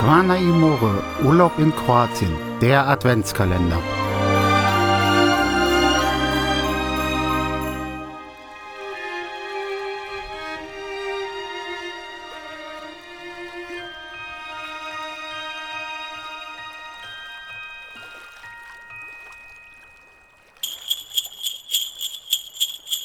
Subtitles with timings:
[0.00, 3.82] Zvana Imore, Urlaub in Kroatien, der Adventskalender.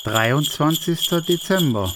[0.03, 1.91] Dreiundzwanzigster Dezember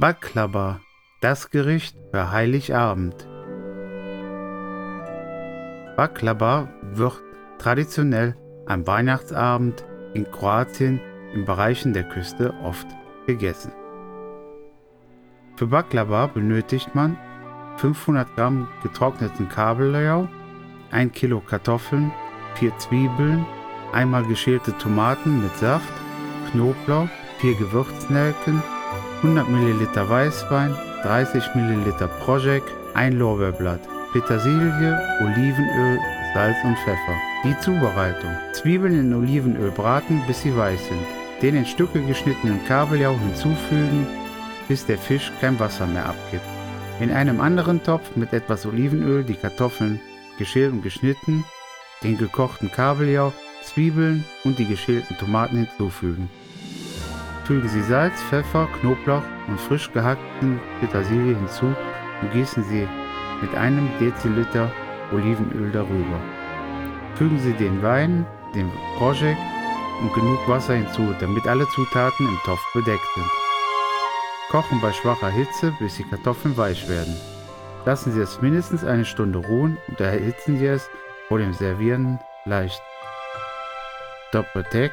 [0.00, 0.80] Baklava,
[1.20, 3.28] das Gericht für Heiligabend.
[5.96, 7.22] Baklava wird
[7.58, 8.36] traditionell
[8.66, 9.84] am Weihnachtsabend
[10.14, 11.00] in Kroatien
[11.32, 12.88] in Bereichen der Küste oft
[13.28, 13.70] gegessen.
[15.54, 17.16] Für Baklava benötigt man
[17.76, 20.28] 500 Gramm getrockneten Kabeljau,
[20.90, 22.10] 1 Kilo Kartoffeln,
[22.54, 23.46] 4 Zwiebeln,
[23.92, 25.92] einmal geschälte Tomaten mit Saft,
[26.50, 27.08] Knoblauch,
[27.38, 28.60] 4 Gewürznelken,
[29.24, 33.80] 100 ml Weißwein, 30 ml Projek, ein Lorbeerblatt,
[34.12, 35.98] Petersilie, Olivenöl,
[36.34, 37.16] Salz und Pfeffer.
[37.42, 38.30] Die Zubereitung.
[38.52, 41.00] Zwiebeln in Olivenöl braten, bis sie weich sind.
[41.40, 44.06] Den in Stücke geschnittenen Kabeljau hinzufügen,
[44.68, 46.44] bis der Fisch kein Wasser mehr abgibt.
[47.00, 50.02] In einem anderen Topf mit etwas Olivenöl die Kartoffeln
[50.38, 51.44] geschält und geschnitten,
[52.02, 56.28] den gekochten Kabeljau, Zwiebeln und die geschälten Tomaten hinzufügen.
[57.44, 61.66] Fügen Sie Salz, Pfeffer, Knoblauch und frisch gehackten Petersilie hinzu
[62.22, 62.88] und gießen Sie
[63.42, 64.72] mit einem Deziliter
[65.12, 66.20] Olivenöl darüber.
[67.16, 69.38] Fügen Sie den Wein, den Projekt
[70.00, 73.30] und genug Wasser hinzu, damit alle Zutaten im Topf bedeckt sind.
[74.50, 77.14] Kochen bei schwacher Hitze, bis die Kartoffeln weich werden.
[77.84, 80.88] Lassen Sie es mindestens eine Stunde ruhen und erhitzen Sie es
[81.28, 82.80] vor dem Servieren leicht.
[84.32, 84.92] Doppeldeck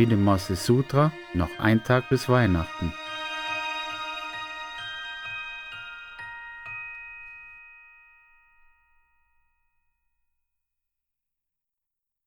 [0.00, 2.94] wie dem Moses Sutra noch ein Tag bis Weihnachten.